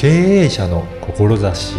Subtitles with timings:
[0.00, 0.08] 経
[0.44, 1.76] 営者の志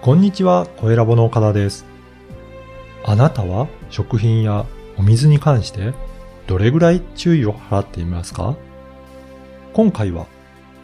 [0.00, 1.84] こんにちは、小ラボの岡田です。
[3.04, 4.64] あなたは食品や
[4.96, 5.92] お水に関して
[6.46, 8.56] どれぐらい注意を払っていますか？
[9.74, 10.26] 今回は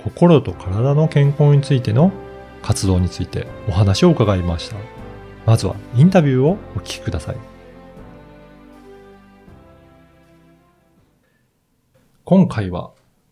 [0.04, 2.12] 心と体の健康についての
[2.60, 4.76] 活動についてお話を伺いました。
[5.46, 7.36] まずはインタビューをお聞きください。
[12.30, 12.90] 今回は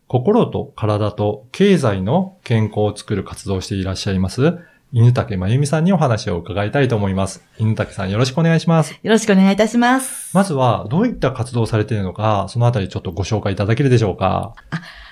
[0.09, 4.59] 心と体と経済の健康を作る活動をしていらっしゃいます
[4.91, 7.45] 犬竹真由美さんにお話を伺いたいと思います。
[7.59, 8.95] 犬竹さんよろしくお願いします。
[8.95, 10.35] よろしくお願いいたします。
[10.35, 14.55] まずはどういった活動をされているのか、そのあたりちょっとご紹介いただけるでしょうか？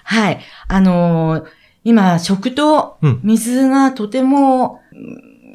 [0.05, 0.41] はい。
[0.66, 1.45] あのー
[1.85, 4.80] 今、食とうん水がとても、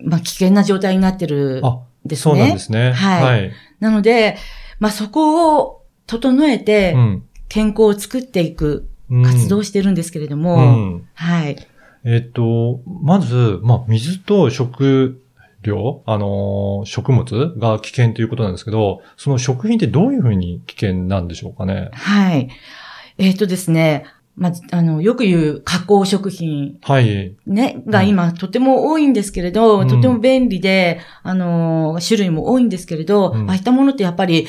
[0.03, 1.63] うんまあ、危険な状態になってる
[2.05, 2.59] ですそうなんでね。
[2.59, 2.91] すね。
[2.91, 3.51] はいはい。
[3.79, 4.37] なので、
[4.77, 10.59] まあ、そこを整えてうん健康を作っていくうん活動をしてるんですけれども、う
[10.97, 11.07] ん。
[11.15, 11.57] はい。
[12.05, 15.19] えっと、まず、まあ、水と食
[15.63, 21.89] 料、あのー食物が危険ということなんですけど、その食品ってどういうふうに危険なんでしょうかね？
[21.91, 22.49] はい。
[23.17, 24.05] えっ、とですね、
[24.37, 27.35] まあ、あの、よく言う加工食品はい。
[27.47, 34.47] ね、が今とても多いんですけれど、うんとても便利で、あの、種類も多いんですけれど、うんああいったものってやっぱり、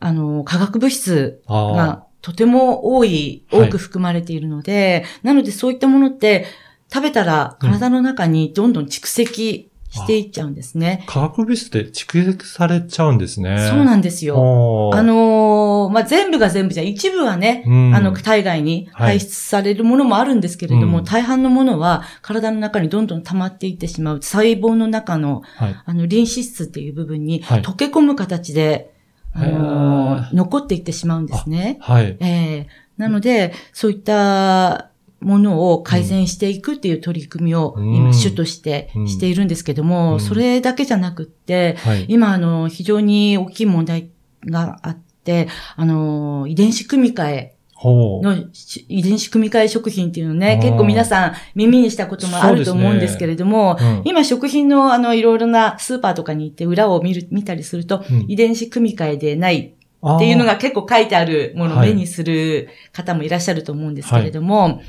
[0.00, 1.40] あの、化学物質。
[1.48, 6.46] がとても多い、はい多く含まれているので、なのでそういったものって
[6.92, 11.04] 食べたらうん体の中にどんどん蓄積していっちゃうんですね。
[11.06, 13.68] 化学物質って蓄積されちゃうんですね。
[13.70, 14.36] そうなんですよ。
[14.36, 25.76] よあ、のーまあ、全部が全部じゃ、一部はね、うんあの、体外にはい排出されるものもあるんですけれども、うん大半のものは体の中にどんどん溜まっていってしまう、細胞の中の、はい。
[25.84, 28.94] あの、リン脂質っていう部分にはい溶け込む形で、
[29.34, 31.78] あの残っていってしまうんですね。
[31.80, 32.16] はい。
[32.20, 32.66] ええ
[32.98, 42.06] なので、そういったものを改善していくっていう取り組みをうん今主としてうんしているんですけども、うんそれだけじゃなくって、はい。
[42.08, 44.10] 今、あの、非常に大きい問題
[44.44, 47.51] があって、あの、遺伝子組み換え。
[47.84, 54.02] の、し遺伝子組み換え食品っていうのね結構皆さん耳にしたこともあると思うんですけれども、うん。
[54.04, 58.24] 今食品のあの、いろいろなスーパーとかに行って裏を見る、見たりすると、うん。
[58.28, 64.82] 遺伝子組み換えでないっていうのが結構書いてあるものをはい目にする方もいらっしゃると思うんですけれども、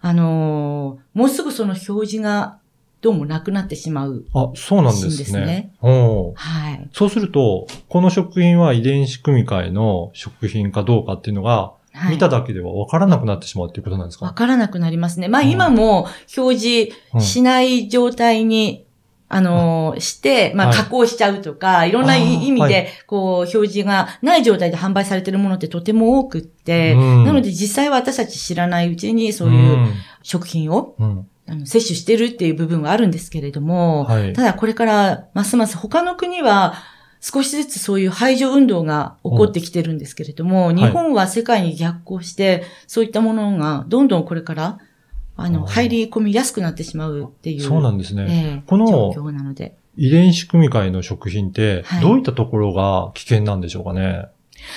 [0.00, 2.58] あのーもうすぐその表示が
[3.04, 4.24] どうもなくなってしまう。
[4.34, 5.74] あ、そうなんですね。
[6.34, 6.88] はい。
[6.92, 15.28] そうすると、この食品は遺伝子組み換えの食品かどうかっていうのが、はい見ただけでは分からなくなってしまうっていうことなんですか、わからなくなりますね。
[15.28, 18.84] まあうん今も表示しない状態に、
[19.28, 31.06] あのーして、まあはい加工しちゃうとか、いろんな意味ではい、こう、表示がない状態で販売されているものってとても多くって、うんなので実際は私たち知らないうちにそういう食品を、うん。
[31.06, 31.28] うん。
[31.46, 34.32] あの摂取してるっていう部分はあるんですけれども、はい。
[34.32, 36.74] ただこれからますます他の国は
[37.26, 44.78] 少しずつそういう排除運動が起こってきてるんですけれども、ん日本は世界に逆行して、そういったものがどんどんこれから、
[45.34, 47.62] あの、入り込みやすくなってしまうっていう。
[47.62, 48.26] そうなんですね。
[48.28, 49.74] ええこの状況なので。
[49.96, 54.26] 遺伝子組み換えの食品っては、いどういったところが危険なんでしょうかね？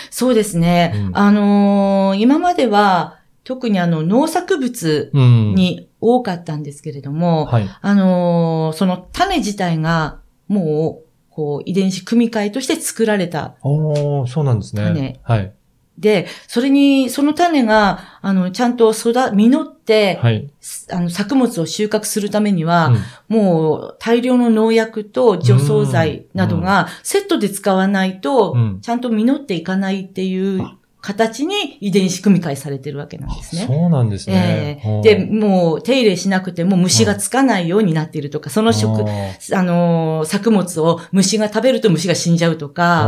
[0.09, 0.93] そうですね。
[0.95, 5.53] うんあのー今までは、特にあの、農作物うん。
[5.53, 7.69] に多かったんですけれども、はい。
[7.81, 11.06] あのーその種自体が、もう、
[11.37, 13.53] こう、遺伝子組み換えとして作られた。
[13.61, 14.81] おー、そうなんですね。
[14.81, 15.53] 種はい。
[15.99, 20.49] で、それに、その種が、あの、ちゃんと育、実って、はい。
[20.89, 22.87] あの、作物を収穫するためには、
[23.29, 30.67] うんもう、大量の農薬と除草剤などが、セットで使わないと、うんちゃんと実っていかないっていう
[31.07, 33.65] 形に遺伝子組み換えされてるわけなんですね。
[33.65, 34.81] そうなんですね。
[34.83, 39.05] ええで、もう手入れしなくても虫がつかないようになっているとか、その食、
[39.53, 43.07] あのー作物を虫が食べると虫が死んじゃうとか、あ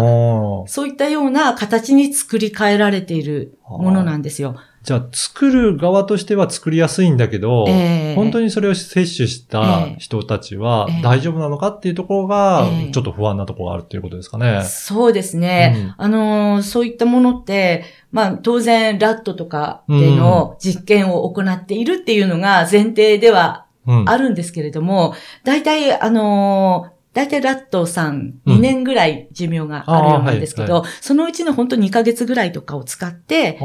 [0.68, 4.56] そういったような形に作り変えられているものなんですよ。
[4.84, 14.64] じゃあ、作る側としては作りやすいんだけど、ええ本当にそれを摂取した人たちはええ大丈夫なのかっていうところがええ、ちょっと不安なところがあるっていうことですかね。
[14.64, 15.94] そうですね。
[15.98, 24.10] あのーそういったものって、まあ当然ラットとかでの実験を行っているっていうのが前提ではうん。
[24.10, 33.60] あるんですけれども、大体あのー大体ラットさんうん2年ぐらい寿命があるようなんですけど、あーそのうちの本当2ヶ月ぐらいとかを使って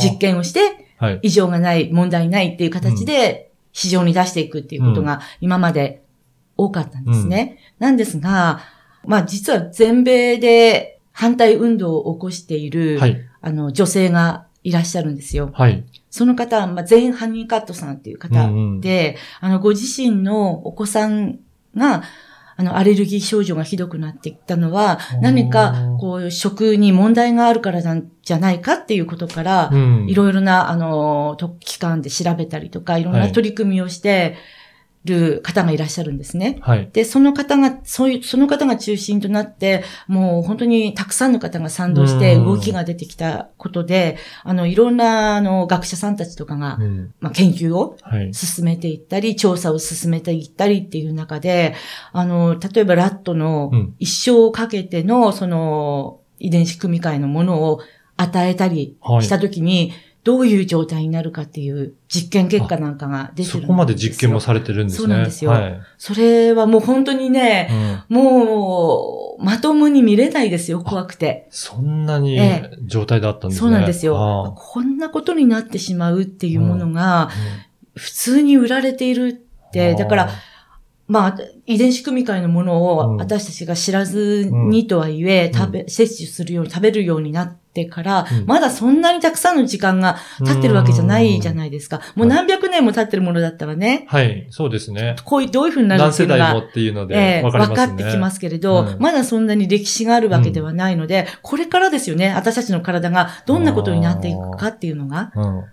[0.00, 1.20] 実実験をしてはい。
[1.22, 6.02] 異常がない、問題ないっていう形で市場に出していくっていうことが今まで
[6.56, 7.58] 多かったんですね。
[7.78, 8.60] なんですが、
[9.04, 13.20] まあ実は全米で反対運動を起こしている、はい。
[13.42, 15.50] あの女性がいらっしゃるんですよ。
[15.52, 15.84] はい。
[16.10, 18.82] その方は、まあ、ゼイン・ハニーカットさんっていう方で、うんうん
[19.40, 21.38] あの、ご自身のお子さん
[21.76, 22.02] が、
[22.58, 30.06] あの、アレルギー症状がひどくなってきたのは何か、こう、食に問題があるからなんじゃないかっていうことから、うん。
[30.08, 33.32] いろいろな、あの、特機関で調べたりとか、いろんはない。
[33.32, 34.36] 取り組みをして
[35.06, 36.58] る方がいらっしゃるんですね。
[36.60, 36.90] はい。
[36.92, 48.34] で、その方が、そういう、その方が中心となって、もう本当にたくさんの方が賛同してうん動きが出てきたことで、あの、いろんな、あの、学者さんたちとかがう、んまあ、研究をはい。
[48.34, 51.74] 進めていったり、調査を進めていったりっていう中で、
[52.12, 57.80] あの、例えばラットのうん一生をかけての、その、遺伝子組み換えのものを
[58.16, 59.92] 与えたりはいしたときに、
[60.26, 63.60] どういう状態になるかっていう実験結果なんかが出てるんですよ。
[63.60, 64.98] そこまで実験もされてるんですね。
[64.98, 65.80] そうなんですよはい。
[65.98, 67.68] それはもう本当にね、
[68.08, 71.46] うんもう、まともに見れないですよ、怖くて。
[71.50, 73.60] そんなにえ状態だったんですね。
[73.60, 74.50] そうなんですよあ。
[74.50, 77.30] こんなことになってしまうっていうものが、あ
[77.94, 79.28] 普通に売られている
[79.68, 80.30] って、だから、、
[81.06, 92.00] まあ、遺伝子組み換えのものうんを私たちが知らずにとはいえ、うん食べ、摂取するように、食べるようになってから、うんまだそんなにたくさんの時間が経ってるわけじゃないじゃないですか。
[92.14, 95.16] もう何百年も経ってるものだったらね、はい、そうですね。
[95.24, 97.76] こういう、どういうふうになる何っていうのが世代も、っていうのえでえ分かりますね。
[97.76, 105.32] 分かってきますけれど、うんまだそんなに歴史があるわけではないので、これからですよね、私たちの体がどんなことになっていくかっていうのが。
[105.34, 105.64] うん。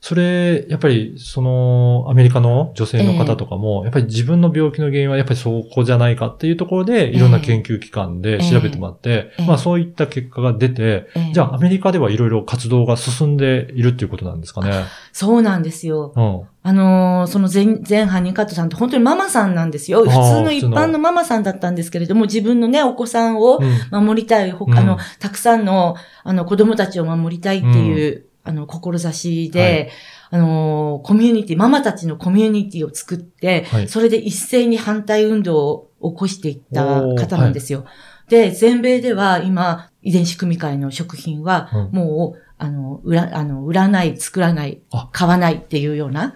[0.00, 14.84] それ、やっぱり、その、アメリカの女性の方とかも、やっぱり自分の病気の原因はやっぱりそこじゃないかっていうところで、いろんな研究機関で調べてもらって、ええまあそういった結果が出て、ええじゃあアメリカではいろいろ活動が進んでいるっていうことなんですかね？
[15.12, 16.12] そうなんですよ。
[16.16, 16.42] うん。
[16.62, 20.04] あのーその前、前ハニーカットさんって本当にママさんなんですよ。
[20.04, 29.90] 普通の一般のママさんだったんですけれども、自分のね、お子さんをうん守りたい、ほうんあの、たくさんの、あの、子供たちを守りたいっていう、あの、志で、はい
[30.30, 37.84] あのーコミュニティ、ママたちのコミュニティを作って、はいそれで一斉に反対運動を起こしていった方なんですよ。
[38.28, 46.32] で、全米では今、遺伝子組み換えの食品は、うんもう、あの、売ら、あの、売らない、作らないあ、買わないっていうようなはい。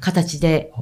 [0.00, 0.72] 形で、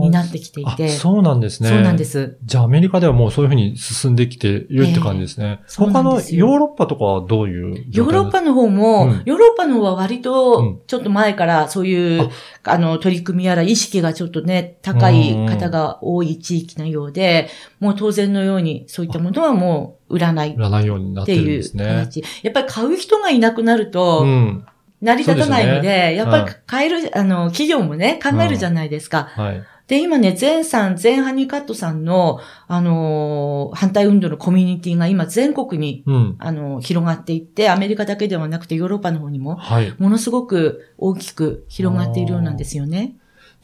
[0.00, 0.86] になってきていて。
[0.86, 1.68] あそうなんですね。
[1.68, 2.38] そうなんです。
[2.44, 5.60] じゃあアメリカではもうそういうふうに進んできているって感じですね。
[5.66, 12.30] そうな他のヨーロッパとかはどういうヨーロッパの方も、うんヨーロッパの方は割うんと、ちょっと前からそういう、
[12.64, 17.48] あの、取り組みやら意識がちょっとね、高い方が多い地域なようで、
[17.80, 21.84] もう当然のように、そういったものはもう売らないっ売らないようになっててるんいうですね。
[21.84, 22.24] 形。
[22.42, 24.66] やっぱり買う人がいなくなると、うん。
[25.00, 29.24] 成り立たないので、ですねやっぱり買える、あの、企業もね、考えるじゃないですか。
[29.34, 29.62] はい。
[29.86, 36.36] で、今ね、ゼンさん、ゼンハニーカットさんの、あのー反対運動のコミュニティが今全国に、うん。
[36.38, 39.94] あのー広がっていって、アメリカだけではなくてヨーロッパの方にも、はい。
[39.98, 43.16] ものすごく大きく広がっているようなんですよね。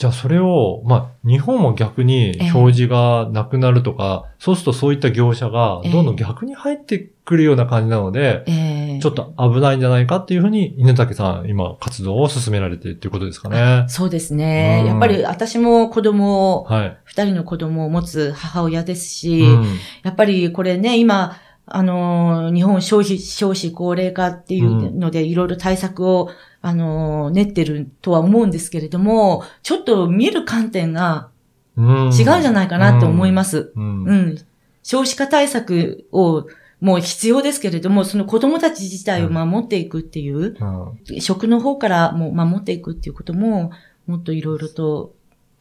[0.03, 13.85] じゃあそれを、まあ、日本も逆に表示がなくなるとか、そうするとそういった業者がどんどん逆に入ってくるような感じなので、ええちょっと危ないんじゃないかっていうふうに、稲竹さん、今活動を進められているっていうことですかね。
[13.87, 14.87] そうですねう。
[14.87, 16.99] んやっぱり私も子供を、はい。
[17.05, 21.37] 二人の子供を持つ母親ですし、うんやっぱりこれね、今、
[21.67, 26.29] あのー日本消費、少子高齢化っていうので、いろいろ対策を、
[26.61, 31.29] あのー練ってるとは思うんですけれども、ちょっと見る観点が
[31.77, 33.73] うん違うんじゃないかなって思います。
[33.75, 34.05] うん。
[34.05, 34.39] うん。
[34.83, 36.47] 少子化対策を、
[36.81, 43.71] もう必要ですけれども、その子供たち自体を守っていくっていう、うん食の方からもう守っていくっていうことも、
[44.07, 45.15] もっといろいろと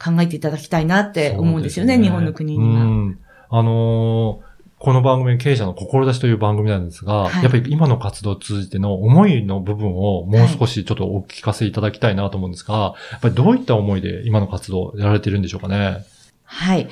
[0.03, 2.81] 考えていただきたいなって思うんですよね、そう日本の国には。
[2.83, 3.19] うん。
[3.49, 4.50] あのー
[4.83, 16.03] この番組、経営者の志という番組なんですが、はいやっぱり今の活動を通じての思いの部分をもう少しちょっとお聞かせいただきたいなと思うんですが、やっぱりどういった思いで今の活動をやられているんでしょうかね？
[16.45, 16.89] はい。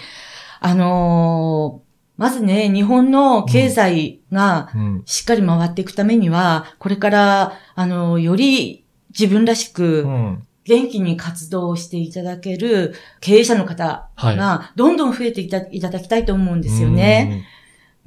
[0.60, 1.90] あのー
[2.22, 5.04] まずね、日本の経済がうん。
[5.08, 8.86] しっかり回っていくためには、これから、あのーより
[9.18, 10.44] 自分らしくうん。
[10.64, 14.38] 元気に活動をしていただける経営者の方はい。
[14.38, 17.48] がどんどん増えていたいただきたいと思うんですよね。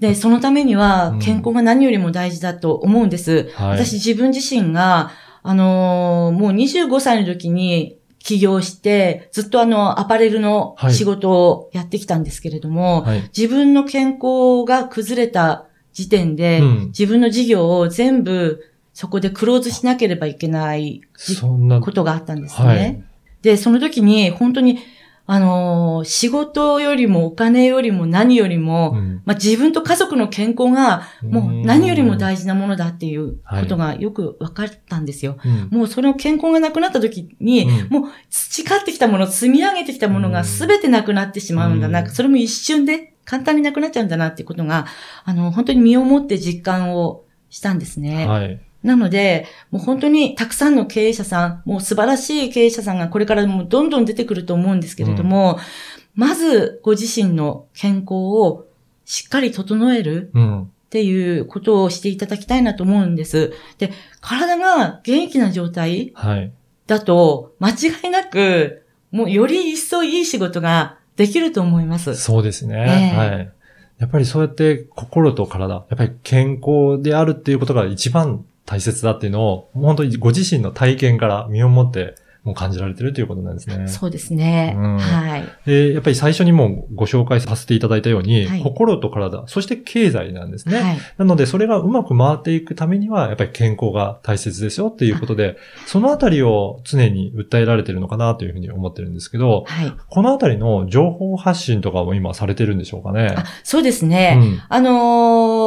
[0.02, 3.48] で、そのためにうはん健康が何よりも大事だと思うんです。
[3.56, 3.64] うん。
[3.66, 3.86] はい。
[3.86, 5.12] 私自分自身が、
[5.44, 13.22] あのーもう25歳の時に起業して、ずっとあの、アパレルのはい仕事をやってきたんですけれども、はい。
[13.36, 18.60] 自分の健康が崩れた時点で、うん自分の事業を全部
[18.92, 22.66] そこでクローズしなければいけないじそんな、ことがあったんですね。
[22.66, 23.04] はい。
[23.42, 24.80] で、その時に本当に、
[25.26, 35.38] あのー仕事よりもお金よりも何よりも、うんまあ、自分と家族の健康がもう何よりも大事なものだっていうことがよく分かったんですよ。
[35.44, 42.02] うんもうその健康がなくなった時に、うんもう培ってきたもの、積み上げてきたものが全てなくなってしまうんだな。
[42.02, 44.86] うんそれも一瞬で簡単になくなっちゃうんだなっていうことが、
[45.24, 48.26] あの、本当に身をもって実感をしたんですね。
[48.26, 48.60] はい。
[48.82, 55.58] なので、もう本当にたくさんの経営者さん、もう素晴らしい経営者さんがこれからもうどんどん出てくると思うんですけれども、
[56.14, 58.66] まずご自身の健康を
[59.04, 60.62] しっかり整えるうん。
[60.64, 63.54] っていうことをしていただきたいなと思うんです。
[63.78, 66.52] で、体が元気な状態はい。
[66.86, 67.74] だと、間違
[68.04, 72.14] いなく、もうより一層いい仕事ができると思います。
[72.16, 73.12] そうですね。
[73.14, 73.52] ええはい。
[74.00, 83.86] やっぱりそうやって心と体、やっぱり健康であるっていうことが一番大切だっていうのを、本当にご自身の体験から身をもってもう感じられてるということなんですね。
[83.86, 84.74] そうですね。
[84.76, 85.44] うんはい。
[85.66, 90.80] で、やっぱり最初にもご紹介させていただいたように、はい心と体、そして経済なんですね。
[90.80, 90.98] はい。
[91.18, 99.92] なので、それがうまく回っていくためには、やっぱり健康が大切ですよっていうことで、そのあたりを常に訴えられてるのかなというふうに思ってるんですけど、はい。
[100.08, 103.34] このあたりの情報発信とかも今されてるんでしょうかね。
[103.36, 104.38] あそうですね。
[104.40, 104.90] うんあの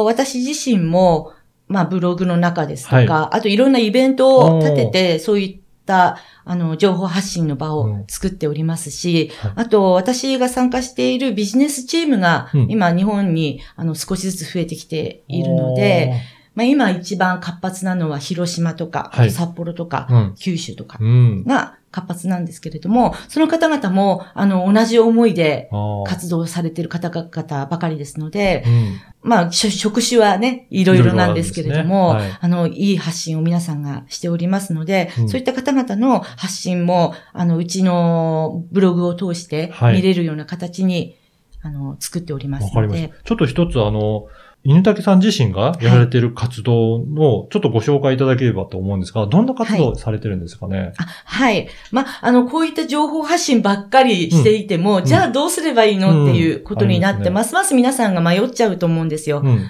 [0.02, 1.32] ー私自身も、
[1.68, 9.52] まあ、ブログの中ですとか、はあといろんなイベントを立てて、そういった、あの、情報発信の場を作っておりますし、はい。
[9.56, 12.66] あと、私が参加しているビジネスチームが、うん。
[12.70, 16.22] 今、日本に、あの、少しずつ増えてきているので、
[16.54, 19.30] まあ、今一番活発なのは広島とか、はい。
[19.30, 21.08] 札幌とか、おー、九州とかうん。
[21.08, 21.44] うん。
[21.44, 25.70] が活発なんですけれども、その方々も、あの、同じ思いで
[26.06, 29.00] 活動されている方々ばかりですので、うん。
[29.22, 35.28] まあ、職種はね、いろいろなんですけれども、いろいろあの、いい発信を皆さんがしておりますので、うん。
[35.30, 39.96] そういった方々の発信も、あの、うちのブログを通してはい。
[39.96, 41.16] 見れるような形に、
[41.62, 42.76] あの、作っておりますので。
[42.76, 43.24] わかりまし、た。
[43.24, 44.26] ちょっと一つあの、
[44.66, 50.92] 犬竹さん自身がやられている活動の、ちょっとご紹介いただければと思うんですが、どんな活動をされてるんですかね？
[50.98, 51.68] あはい。
[51.92, 55.04] まあ、あの、こういった情報発信ばっかりしていても、ん。
[55.04, 59.42] じゃあどうすればいいの、うんっていうことになって、うんますます皆さんが迷っちゃうと思うんですよ。
[59.44, 59.68] うん。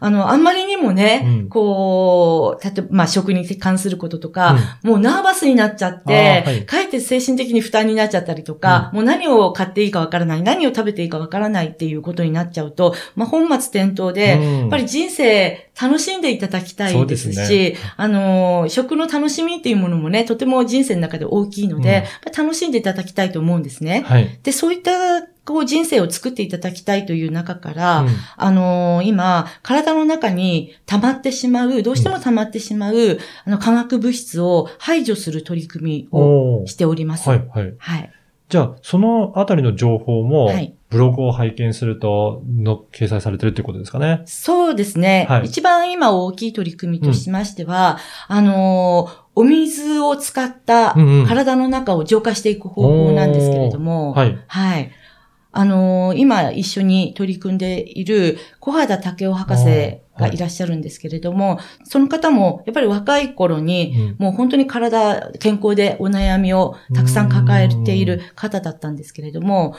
[0.00, 1.48] あの、あんまりにもね、うん。
[1.48, 6.66] こう、例えば、まあ、食に関することとか、もうナーバスになっちゃって、はい。
[6.66, 24.04] かえって精神的に負担になっちゃったりとか、もう何を買っていいかわからない、何を食べていいかわからないっていうことになっちゃうと、まあ、本末転倒で、うんやっぱり人生楽しんでいただきたいですし、すねあの、食の楽しみっていうものもね、とても人生の中で大きいので、うん楽しんでいただきたいと思うんですね。
[24.06, 24.38] はい。
[24.42, 37.28] で、そういった、こう、人生を作っていただきたいという中から、うんあのー今、体の中に溜まってしまう、どうしても溜まってしまう、あの、化学物質を排除する取り組みをしております。
[37.28, 37.74] はい、はい。
[37.76, 38.12] はい。
[38.48, 44.22] じゃあ、そのあたりの情報もはい、ブログを拝見すると、の、掲載されてるということですかね？
[44.26, 45.26] そうですね。
[45.28, 54.38] はい一番今大きい取り組みとしましては、あのーお水を使ったうんうん体の中を浄化していく方法なんですけれども、はい。
[54.46, 54.90] はい。
[55.54, 59.64] あのー今一緒に取り組んでいる小肌武雄博士
[60.18, 69.74] がいらっしゃるんですけれども、その方もやっぱり若い頃に、うんもう本当に体、健康でお悩みをたくさん抱えている方だったんですけれども、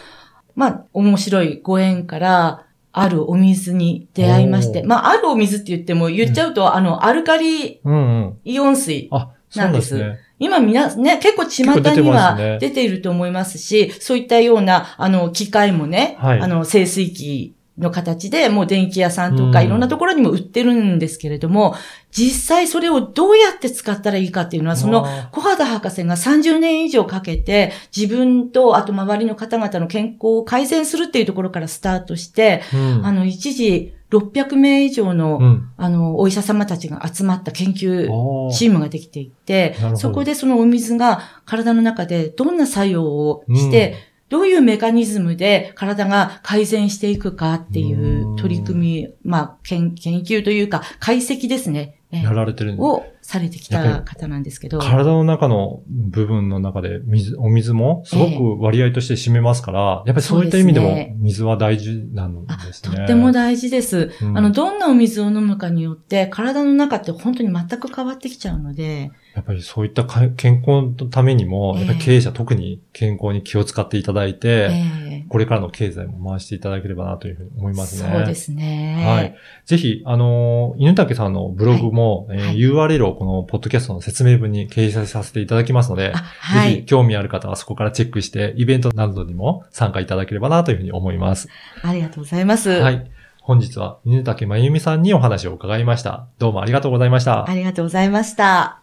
[0.55, 8.39] まあ、面白いご縁から、あるお水に出会いまして、まあ、あるお水って言っても、言っちゃうと、あの、アルカリうんうん。
[8.45, 9.07] イオン水。
[9.12, 10.19] あ、そうなんですね。
[10.38, 19.65] 今みな、ね、結構巷には出ていると思いますし、そういったような、あの、機械もね、はいあの、清水機の形で、もう電気屋さんとかうん。
[19.65, 21.75] いろんなところにも売ってるんですけれども、
[22.11, 33.05] 実際それをどうやって使ったらいいかっていうのは、そのあ小肌博士が30年以上かけて、自分と、あと周りの方々の健康を改善するっていうところからスタートして、ーうん。
[33.05, 35.69] あの、一時600名以上の、うん。
[35.75, 38.07] あの、お医者様たちが集まった研究
[38.51, 51.99] チームができていってそこでそのお水が体の中でどんな作用をして、どういうメカニズムで体が改善していくかっていう取り組み、まあ、研研究というか、解析ですね。
[52.11, 54.79] えやられてるんですをされてきた方なんですけど。
[54.79, 58.25] 体の中の部分の中で水、お水もすご
[58.57, 62.97] く割合として占めますから、やっぱりそういった意味でも水は大事なんあですね。
[62.97, 64.11] とっても大事です。
[64.21, 78.09] うんあの、どんなお水を飲むかによって、体の中って本当に全く変わってきちゃうので、やっぱりそういったか健康のためにも、ええやっぱり経営者特に健康に気を使っていただいて、えこれからの経済も回していただければなというふうに思いえますね。
[78.11, 79.03] そうですね。
[79.05, 79.35] はい。
[79.65, 86.85] ぜひ、あのー犬竹さんのブログも、えーはい URL をとこのポッドキャストの説明文に掲載させていただきますので、はぜひい。
[86.85, 91.49] 興味ある方はそこからチェックして、イベントなどにも参加いただければなというふうに思います。
[91.81, 92.69] ありがとうございます。
[92.69, 93.09] はい。
[93.41, 96.27] 本日は犬竹まゆみさんにお話を伺いました。
[96.39, 97.49] どうもありがとうございました。
[97.49, 98.82] ありがとうございました。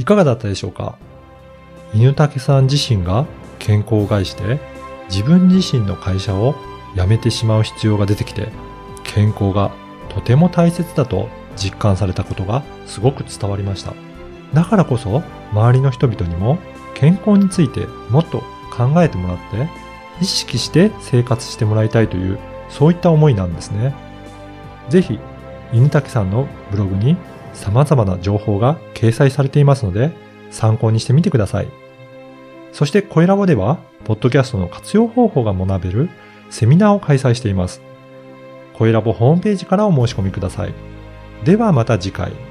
[0.00, 0.96] いかがだったでしょうか？
[1.92, 3.26] 犬竹さん自身が
[3.58, 4.58] 健康を害して
[5.10, 6.54] 自分自身の会社を
[6.96, 8.48] 辞めてしまう必要が出てきて
[9.04, 9.70] 健康が
[10.08, 13.92] とても大切だと実感されたことがすごく伝わりました。
[14.54, 16.56] だからこそ周りの人々にも
[16.94, 18.38] 健康についてもっと
[18.74, 19.68] 考えてもらって
[20.22, 22.38] 意識して生活してもらいたいという
[22.70, 23.94] そういった思いなんですね。
[24.88, 25.20] ぜひ
[25.74, 27.18] 犬竹さんのブログに
[27.52, 30.10] 様々な情報が掲載されていますので、
[30.50, 31.68] 参考にしてみてください。
[32.72, 36.08] そして、コエラボでは、ポッドキャストの活用方法が学べる
[36.50, 37.82] セミナーを開催しています。
[38.74, 40.74] コエラボホームページからお申し込みください。
[41.44, 42.49] ではまた次回。